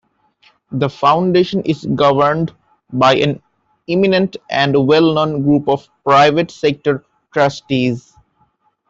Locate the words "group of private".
5.43-6.49